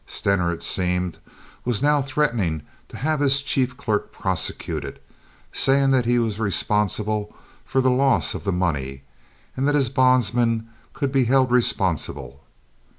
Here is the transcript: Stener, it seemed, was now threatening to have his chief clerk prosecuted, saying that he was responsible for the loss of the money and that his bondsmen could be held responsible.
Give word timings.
Stener, 0.07 0.51
it 0.51 0.63
seemed, 0.63 1.19
was 1.63 1.83
now 1.83 2.01
threatening 2.01 2.63
to 2.87 2.97
have 2.97 3.19
his 3.19 3.43
chief 3.43 3.77
clerk 3.77 4.11
prosecuted, 4.11 4.99
saying 5.53 5.91
that 5.91 6.05
he 6.05 6.17
was 6.17 6.39
responsible 6.39 7.35
for 7.63 7.81
the 7.81 7.91
loss 7.91 8.33
of 8.33 8.43
the 8.43 8.51
money 8.51 9.03
and 9.55 9.67
that 9.67 9.75
his 9.75 9.89
bondsmen 9.89 10.67
could 10.95 11.11
be 11.11 11.25
held 11.25 11.51
responsible. 11.51 12.41